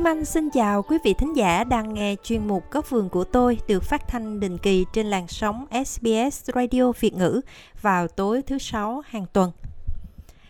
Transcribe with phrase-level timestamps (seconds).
[0.00, 3.24] Kim Anh xin chào quý vị thính giả đang nghe chuyên mục Góc vườn của
[3.24, 7.40] tôi được phát thanh định kỳ trên làn sóng SBS Radio Việt ngữ
[7.82, 9.52] vào tối thứ sáu hàng tuần.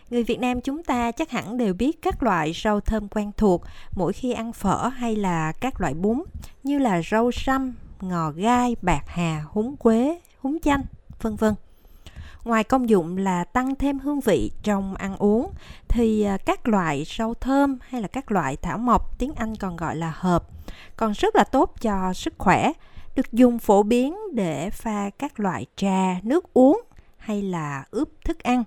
[0.09, 3.63] Người Việt Nam chúng ta chắc hẳn đều biết các loại rau thơm quen thuộc
[3.95, 6.23] mỗi khi ăn phở hay là các loại bún
[6.63, 10.81] như là rau răm, ngò gai, bạc hà, húng quế, húng chanh,
[11.21, 11.53] vân vân.
[12.43, 15.51] Ngoài công dụng là tăng thêm hương vị trong ăn uống
[15.87, 19.75] thì à, các loại rau thơm hay là các loại thảo mộc tiếng Anh còn
[19.75, 20.43] gọi là hợp
[20.97, 22.71] còn rất là tốt cho sức khỏe
[23.15, 26.81] được dùng phổ biến để pha các loại trà, nước uống
[27.17, 28.63] hay là ướp thức ăn.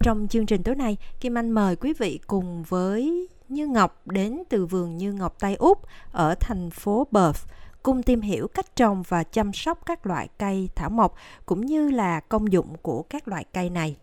[0.00, 4.42] Trong chương trình tối nay, Kim Anh mời quý vị cùng với Như Ngọc đến
[4.48, 7.48] từ vườn Như Ngọc Tây Úc ở thành phố Perth
[7.86, 11.14] cùng tìm hiểu cách trồng và chăm sóc các loại cây thảo mộc
[11.46, 13.96] cũng như là công dụng của các loại cây này.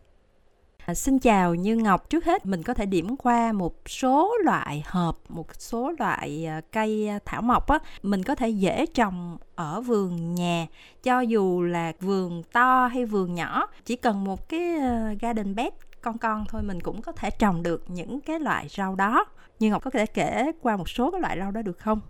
[0.86, 4.84] À, xin chào Như Ngọc, trước hết mình có thể điểm qua một số loại
[4.86, 9.38] hợp, một số loại à, cây à, thảo mộc á, mình có thể dễ trồng
[9.56, 10.67] ở vườn nhà,
[11.04, 15.73] cho dù là vườn to hay vườn nhỏ, chỉ cần một cái à, garden bed
[16.02, 19.26] con con thôi mình cũng có thể trồng được những cái loại rau đó.
[19.59, 22.02] Như Ngọc có thể kể qua một số cái loại rau đó được không?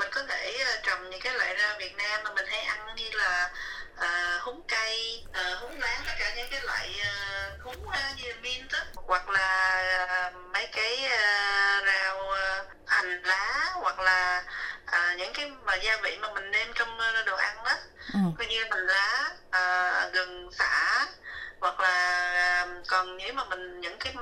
[0.00, 3.10] Mình có thể trồng những cái loại rau Việt Nam mà mình hay ăn như
[3.12, 3.50] là
[3.94, 8.34] uh, húng cây, uh, húng lá, tất cả những cái loại uh, húng uh, như
[8.42, 8.78] mint đó.
[8.94, 9.82] hoặc là
[10.28, 14.44] uh, mấy cái uh, rau uh, hành lá hoặc là
[14.84, 17.74] uh, những cái mà gia vị mà mình nêm trong uh, đồ ăn đó,
[18.12, 18.18] ừ.
[18.38, 21.06] coi như hành lá, uh, gừng, xả
[21.60, 24.14] hoặc là uh, còn nếu mà mình những cái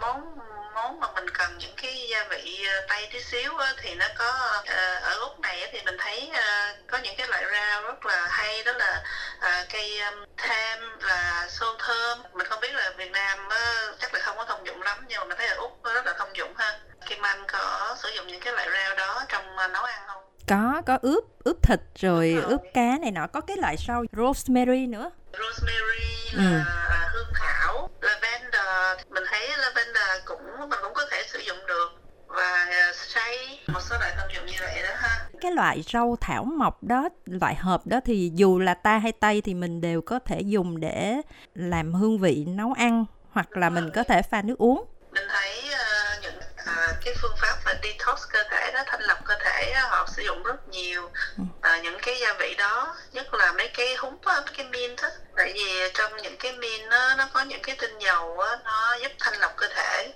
[0.00, 0.38] món
[0.78, 4.06] món mà mình cần những cái gia vị ờ, tây tí xíu á, thì nó
[4.18, 8.06] có uh, ở úc này thì mình thấy uh, có những cái loại rau rất
[8.06, 9.02] là hay đó là
[9.38, 12.22] uh, cây um, tham là xô thơm.
[12.32, 15.18] Mình không biết là việt nam uh, chắc là không có thông dụng lắm nhưng
[15.18, 16.78] mà mình thấy ở úc rất là thông dụng ha.
[17.06, 20.27] Kim anh có sử dụng những cái loại rau đó trong uh, nấu ăn không?
[20.48, 23.26] Có có ướp ướp thịt rồi, rồi ướp cá này nọ.
[23.26, 25.10] Có cái loại rau rosemary nữa.
[25.32, 26.62] Rosemary là ừ.
[27.12, 29.06] hương thảo lavender.
[29.10, 31.88] Mình thấy lavender cũng mình cũng có thể sử dụng được.
[32.26, 35.26] Và xay một số loại công dụng như vậy đó ha.
[35.40, 39.40] Cái loại rau thảo mộc đó loại hợp đó thì dù là ta hay tây
[39.40, 41.16] thì mình đều có thể dùng để
[41.54, 44.84] làm hương vị nấu ăn hoặc là mình có thể pha nước uống.
[45.12, 45.62] Mình thấy
[47.04, 50.22] cái phương pháp mà detox cơ thể đó thanh lọc cơ thể đó, họ sử
[50.22, 51.10] dụng rất nhiều.
[51.40, 55.08] Uh, những cái gia vị đó nhất là mấy cái húng mấy cái mint đó
[55.36, 58.96] tại vì trong những cái mint nó nó có những cái tinh dầu á, nó
[59.02, 60.12] giúp thanh lọc cơ thể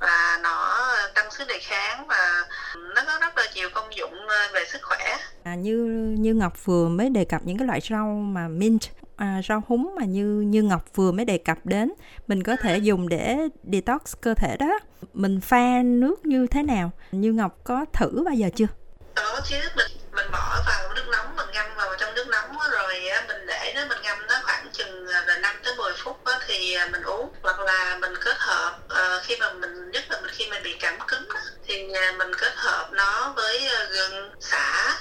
[0.00, 2.48] và nó tăng sức đề kháng và
[2.94, 5.16] nó có rất là nhiều công dụng ờ, về sức khỏe.
[5.44, 5.76] À, như
[6.18, 8.82] như Ngọc vừa mới đề cập những cái loại rau mà mint
[9.20, 11.92] à, rau húng mà như như Ngọc vừa mới đề cập đến
[12.26, 13.36] mình có thể dùng để
[13.72, 14.78] detox cơ thể đó.
[15.14, 16.90] Mình pha nước như thế nào?
[17.12, 18.66] Như Ngọc có thử bao giờ chưa?
[19.14, 22.94] Có chứ mình mình bỏ vào nước nóng mình ngâm vào trong nước nóng rồi
[23.28, 26.16] mình để nó mình ngâm nó khoảng chừng à, là 5 tới 10 phút
[26.46, 30.20] thì à, mình uống hoặc là mình kết hợp ờ, khi mà mình nhất là
[30.20, 34.96] mình khi mình bị cảm cúm thì à, mình kết hợp nó với gừng xả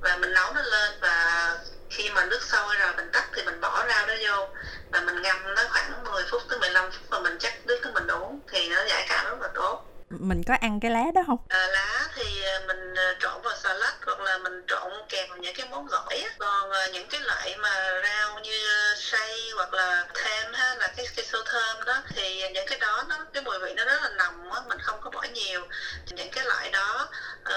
[0.00, 1.58] và mình nấu nó lên và
[1.90, 3.10] khi mà nước sôi rồi mình
[10.24, 11.38] mình có ăn cái lá đó không?
[11.48, 15.38] À, lá thì à, mình à, trộn vào salad hoặc là mình trộn kèm vào
[15.38, 16.30] những cái món gỏi á.
[16.38, 21.06] Còn à, những cái loại mà rau như xay hoặc là thêm ha là cái
[21.16, 24.08] cái sô thơm đó thì những cái đó nó cái mùi vị nó rất là
[24.08, 25.60] nồng á, mình không có bỏ nhiều.
[26.10, 27.08] Những cái loại đó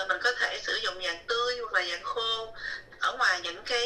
[0.07, 2.53] mình có thể sử dụng dạng tươi hoặc là dạng khô
[2.99, 3.76] ở ngoài những cái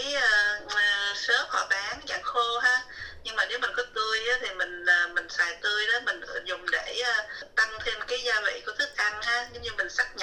[9.54, 10.16] nếu như mình xác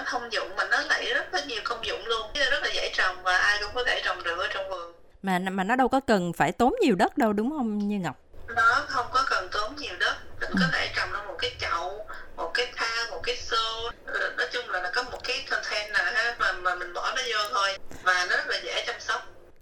[0.00, 2.30] nó thông dụng mà nó lại rất là nhiều công dụng luôn.
[2.50, 4.92] Rất là dễ trồng và ai cũng có thể trồng được ở trong vườn.
[5.22, 8.16] Mà mà nó đâu có cần phải tốn nhiều đất đâu đúng không như ngọc?
[8.56, 11.09] Nó không có cần tốn nhiều đất mình có thể trồng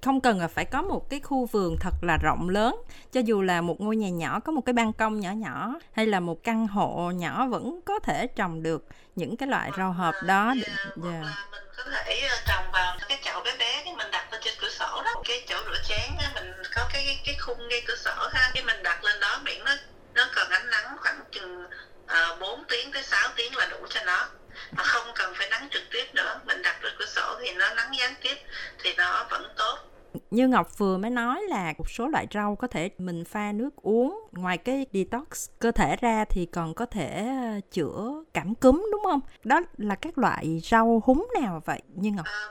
[0.03, 2.83] không cần là phải có một cái khu vườn thật là rộng lớn.
[3.13, 6.07] Cho dù là một ngôi nhà nhỏ có một cái ban công nhỏ nhỏ hay
[6.07, 8.85] là một căn hộ nhỏ vẫn có thể trồng được
[9.17, 11.25] những cái loại rau hợp đó yeah, yeah.
[11.51, 14.55] mình có thể ờ, trồng vào cái chậu bé bé cái mình đặt lên trên
[14.61, 15.15] cửa sổ đó.
[15.25, 18.51] Cái chỗ rửa chén á mình có cái cái khung ngay cửa sổ ha.
[18.55, 19.73] Cái mình đặt lên đó miệng nó
[20.15, 21.71] nó cần ánh nắng khoảng chừng uh,
[22.07, 24.29] ờ, 4 tiếng tới 6 tiếng là đủ cho nó.
[24.73, 26.41] Mà không cần phải nắng trực tiếp nữa.
[26.45, 28.37] Mình đặt lên cửa sổ thì nó nắng gián tiếp
[28.83, 29.88] thì nó vẫn tốt
[30.31, 33.71] như Ngọc vừa mới nói là một số loại rau có thể mình pha nước
[33.77, 38.89] uống ngoài cái detox cơ thể ra thì còn có thể ờ, chữa cảm cúm
[38.93, 39.21] đúng không?
[39.45, 42.27] Đó là các loại rau húng nào vậy như Ngọc?
[42.27, 42.49] À,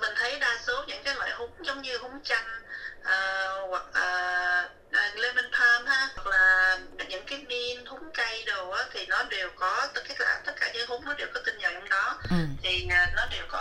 [0.00, 2.44] mình thấy đa số những cái loại húng giống như húng chanh
[3.00, 6.78] uh, hoặc uh, lemon palm ha hoặc là
[7.08, 10.70] những cái min húng cây đồ á thì nó đều có tất cả tất cả
[10.74, 12.36] những húng nó đều có tinh dầu trong đó ừ.
[12.62, 13.57] thì nó đều có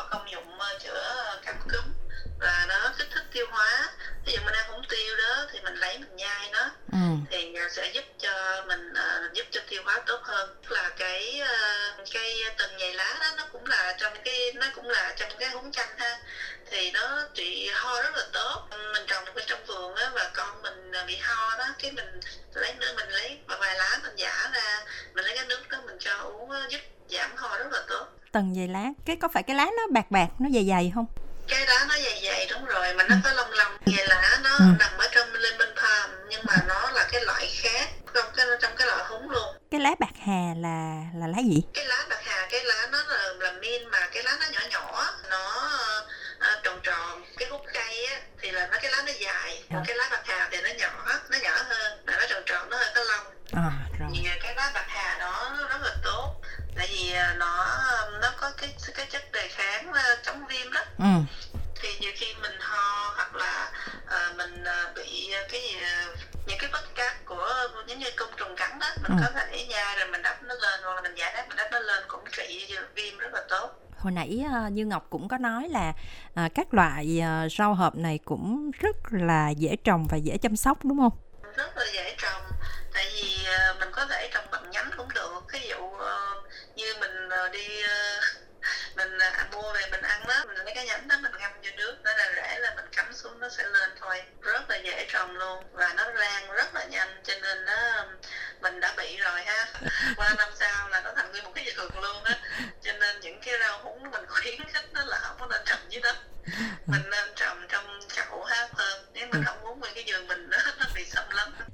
[28.37, 31.05] tầng dày lá cái có phải cái lá nó bạc bạc nó dày dày không
[31.47, 33.21] cái đó nó dày dày đúng rồi mà nó ừ.
[33.23, 34.65] có lông lông vậy là nó ừ.
[34.79, 38.71] nằm ở trong lemon palm nhưng mà nó là cái loại khác trong cái trong
[38.77, 42.21] cái loại húng luôn cái lá bạc hà là là lá gì cái lá bạc
[42.25, 45.69] hà cái lá nó là là min mà cái lá nó nhỏ nhỏ nó
[46.37, 49.83] uh, tròn tròn cái hút cây á thì là nó cái lá nó dài còn
[49.87, 52.77] cái lá bạc hà thì nó nhỏ nó nhỏ hơn mà nó tròn tròn nó
[52.77, 54.09] hơi có lông à, rồi.
[54.43, 55.06] Cái lá bạc hà
[74.71, 75.93] như ngọc cũng có nói là
[76.33, 80.55] à, các loại à, rau hợp này cũng rất là dễ trồng và dễ chăm
[80.55, 81.13] sóc đúng không?
[81.55, 82.41] Rất là dễ trồng
[82.93, 85.41] tại vì à, mình có thể trồng bằng nhánh cũng được.
[85.53, 86.15] Ví dụ à,
[86.75, 88.19] như mình à, đi à,
[88.95, 91.69] mình à, mua về mình ăn đó mình lấy cái nhánh đó mình ngâm vô
[91.77, 94.21] nước nó là rễ là mình cắm xuống nó sẽ lên thôi.
[94.41, 98.05] Rất là dễ trồng luôn và nó lan rất là nhanh cho nên nó
[98.61, 99.65] mình đã bị rồi ha.
[100.15, 102.39] Qua năm sau là nó thành nguyên một cái vườn luôn á.
[102.81, 103.79] Cho nên những cái rau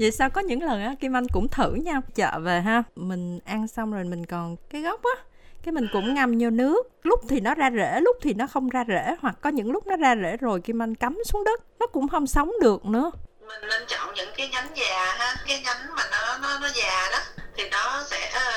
[0.04, 3.40] vậy sao có những lần á, kim anh cũng thử nha, chợ về ha, mình
[3.46, 5.24] ăn xong rồi mình còn cái gốc á,
[5.64, 8.70] cái mình cũng ngâm vô nước, lúc thì nó ra rễ, lúc thì nó không
[8.70, 11.62] ra rễ, hoặc có những lúc nó ra rễ rồi kim anh cắm xuống đất,
[11.80, 13.12] nó cũng không sống được nữa.
[13.48, 17.10] Mình nên chọn những cái nhánh già ha, cái nhánh mà nó nó nó già
[17.12, 17.20] đó,
[17.58, 18.53] thì nó sẽ ờ,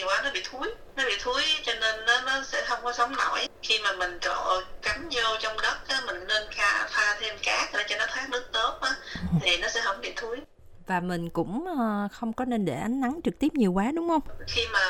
[0.00, 2.92] nhiều quá nó bị thúi nó bị thúi cho nên nó nó sẽ không có
[2.92, 3.48] sống nổi.
[3.62, 7.68] Khi mà mình trộn cắm vô trong đất á mình nên pha, pha thêm cát
[7.72, 8.90] để cho nó thoát nước tốt á
[9.42, 10.36] thì nó sẽ không bị thúi.
[10.86, 14.08] Và mình cũng ờ, không có nên để ánh nắng trực tiếp nhiều quá đúng
[14.08, 14.22] không?
[14.46, 14.80] Khi mà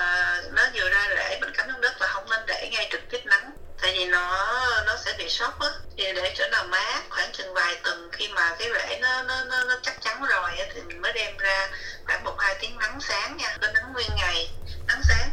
[0.52, 3.20] nó vừa ra rễ mình cắm xuống đất là không nên để ngay trực tiếp
[3.24, 3.50] nắng
[3.82, 4.46] tại vì nó
[4.86, 5.68] nó sẽ bị sốc á.
[5.96, 9.44] Thì để chỗ nào mát khoảng chừng vài tuần khi mà cái rễ nó nó
[9.44, 11.68] nó, nó chắc chắn rồi á thì mình mới đem ra
[12.04, 14.50] khoảng một hai tiếng nắng sáng nha có nắng nguyên ngày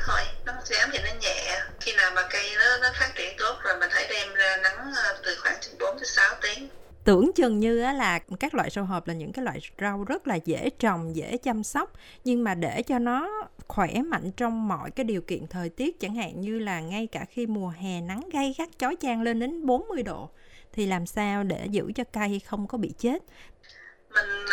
[0.08, 1.62] thôi nắng sáng thì nó nhẹ.
[1.80, 4.94] Khi nào mà cây nó nó phát triển tốt rồi mình hãy đem ra nắng
[4.96, 6.70] ờ, từ khoảng chừng 4 tới 6 tiếng.
[7.04, 10.36] Tưởng chừng như là các loại rau hộp là những cái loại rau rất là
[10.36, 15.04] dễ trồng dễ chăm sóc nhưng mà để cho nó khỏe mạnh trong mọi cái
[15.04, 18.56] điều kiện thời tiết chẳng hạn như là ngay cả khi mùa hè nắng gay
[18.58, 20.30] gắt chói chang lên đến 40 độ
[20.74, 23.24] thì làm sao để giữ cho cây không có bị chết?
[24.10, 24.46] Mình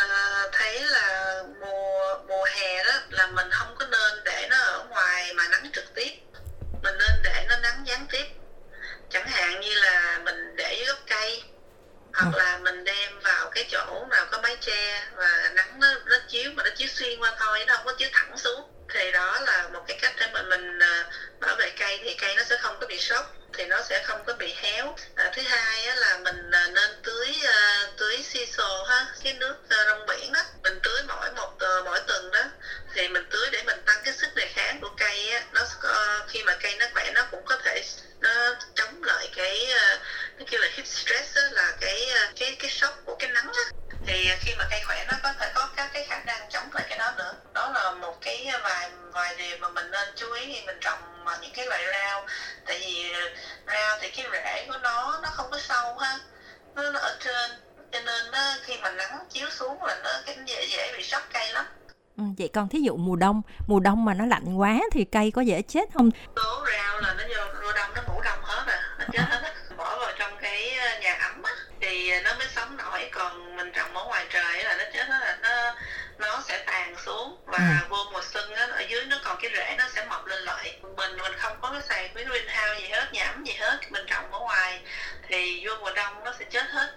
[12.14, 12.38] hoặc ừ.
[12.38, 16.50] là mình đem vào cái chỗ nào có mái che và nắng nó, nó chiếu
[16.54, 18.70] mà nó chiếu xuyên qua thôi nó không có chiếu thẳng xuống.
[18.94, 22.34] Thì đó là một cái cách để mà mình uh, bảo vệ cây thì cây
[22.36, 24.96] nó sẽ không có bị sốc thì nó sẽ không có bị héo.
[25.14, 29.54] À, thứ hai á, là mình uh, nên tưới uh, tưới siso ha cái nước
[29.64, 30.40] uh, rong biển đó.
[30.62, 32.44] Mình tưới mỗi một uh, mỗi tuần đó
[32.94, 35.42] thì mình tưới để mình tăng cái sức đề kháng của cây á.
[35.52, 37.82] Nó uh, khi mà cây nó khỏe nó cũng có thể
[38.20, 40.00] nó chống lại cái uh,
[40.38, 41.23] nó kêu là heat stress
[51.44, 52.26] những cái loại rau.
[52.66, 53.20] Tại vì ờ,
[53.66, 56.18] rau thì cái rễ của nó nó không có sâu ha.
[56.74, 57.50] Nó, nó ở trên
[57.92, 61.22] cho nên nó, khi mà nắng chiếu xuống là nó cái dễ dễ bị sốc
[61.32, 61.64] cây lắm.
[62.16, 65.30] Ừ, vậy còn thí dụ mùa đông mùa đông mà nó lạnh quá thì cây
[65.34, 66.10] có dễ chết không?
[66.36, 69.40] Số rau là nó vô mùa đông nó ngủ đông hết à nó chết hết
[69.42, 69.54] á.
[69.76, 73.08] Bỏ vào trong cái ờ, nhà ấm á thì nó mới sống nổi.
[73.12, 74.84] Còn mình trồng ở ngoài trời là nó
[76.54, 77.86] sẽ tàn xuống và ừ.
[77.88, 80.78] vô mùa xuân á ở dưới nó còn cái rễ nó sẽ mọc lên lại.
[80.96, 84.06] Mình mình không có cái xài cái greenhouse gì hết nhà ấm gì hết mình
[84.06, 84.80] trồng ở ngoài
[85.28, 86.88] thì vô mùa đông nó sẽ chết hết.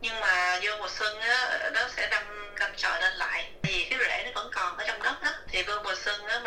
[0.00, 3.50] Nhưng mà vô mùa xuân á nó sẽ đâm đâm chồi lên lại.
[3.62, 6.40] Vì cái rễ nó vẫn còn ở trong đất á thì vô mùa xuân á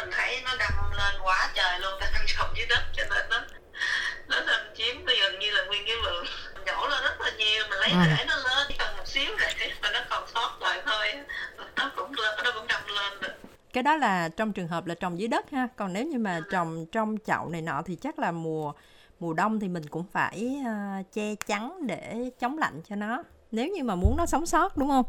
[13.80, 15.68] cái đó là trong trường hợp là trồng dưới đất ha.
[15.76, 18.74] Còn nếu như mà trồng trong chậu này nọ thì chắc là mùa
[19.20, 23.24] mùa đông thì mình cũng phải uh, che chắn để chống lạnh cho nó.
[23.52, 25.06] Nếu như mà muốn nó sống sót đúng không?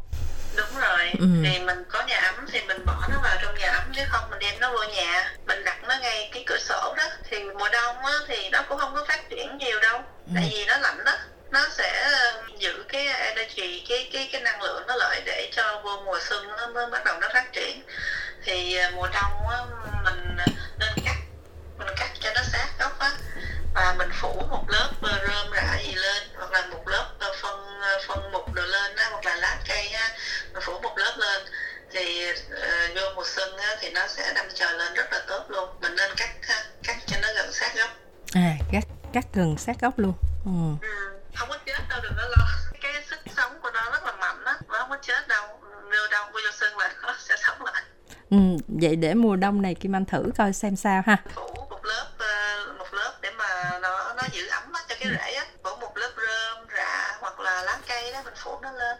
[0.57, 1.11] Đúng rồi.
[1.19, 1.27] Ừ.
[1.43, 4.29] thì mình có nhà ấm thì mình bỏ nó vào trong nhà ấm chứ không
[4.29, 5.33] mình đem nó vô nhà.
[5.47, 7.03] Mình đặt nó ngay cái cửa sổ đó.
[7.29, 9.97] Thì mùa đông á, thì nó cũng không có phát triển nhiều đâu.
[10.27, 10.31] Ừ.
[10.35, 11.13] tại vì nó lạnh đó.
[11.51, 15.81] Nó sẽ ờ, giữ cái energy cái cái cái năng lượng nó lại để cho
[15.83, 17.81] vô mùa xuân nó mới bắt đầu nó phát triển
[18.45, 19.57] thì ờ, mùa đông á,
[20.03, 20.37] mình
[20.79, 21.15] nên cắt
[21.77, 23.11] mình cắt cho nó sát gốc á.
[23.73, 27.09] Và mình phủ một lớp ờ, rơm rạ gì lên hoặc là một lớp
[27.41, 30.09] phân phân mục đồ lên á hoặc là lá cây á
[30.53, 31.41] mình phủ một lớp lên.
[31.93, 35.43] Thì uh, vô mùa xuân á, thì nó sẽ đâm chồi lên rất là tốt
[35.47, 35.69] luôn.
[35.81, 36.29] Mình nên cắt
[36.83, 37.89] cắt cho nó gần sát gốc.
[38.33, 38.83] À cắt
[39.13, 40.13] cắt gần sát gốc luôn.
[40.45, 40.51] Ừ.
[40.87, 40.90] ừ
[48.81, 51.17] vậy để mùa đông này kim anh thử coi xem sao ha.
[51.35, 55.33] Phủ một lớp uh, một lớp để mà nó nó giữ ấm cho cái rễ
[55.33, 55.45] á.
[55.63, 58.97] Phủ một lớp rơm rạ hoặc là lá cây đó mình phủ nó lên.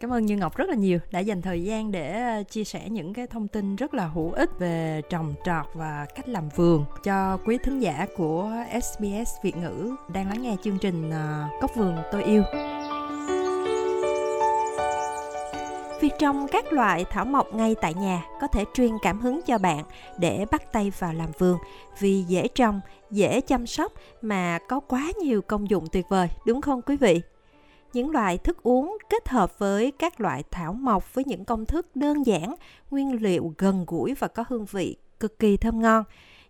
[0.00, 2.88] Cảm ơn Như Ngọc rất là nhiều đã dành thời gian để ờ, chia sẻ
[2.88, 6.84] những cái thông tin rất là hữu ích về trồng trọt và cách làm vườn
[7.04, 8.50] cho quý thính giả của
[8.82, 12.42] SBS Việt ngữ đang lắng nghe chương trình ờ, Cốc vườn tôi yêu.
[16.02, 19.58] Việc trồng các loại thảo mộc ngay tại nhà có thể truyền cảm hứng cho
[19.58, 19.84] bạn
[20.18, 21.58] để bắt tay vào làm vườn
[21.98, 22.80] vì dễ trồng,
[23.10, 23.92] dễ chăm sóc
[24.22, 27.20] mà có quá nhiều công dụng tuyệt vời, đúng không quý vị?
[27.92, 31.96] những loại thức uống kết hợp với các loại thảo mộc với những công thức
[31.96, 32.54] đơn giản,
[32.90, 36.04] nguyên liệu gần gũi và có hương vị cực kỳ thơm ngon.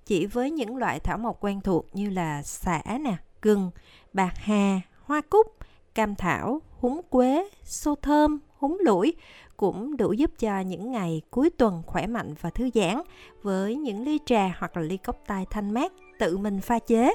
[0.07, 3.71] Chỉ với những loại thảo mộc quen thuộc như là xả nè, gừng,
[4.13, 5.47] bạc hà, hoa cúc,
[5.95, 9.15] cam thảo, húng quế, xô thơm, húng lủi
[9.57, 13.03] cũng đủ giúp cho những ngày cuối tuần khỏe mạnh và thư giãn
[13.43, 17.15] với những ly trà hoặc là ly cốc tai thanh mát tự mình pha chế.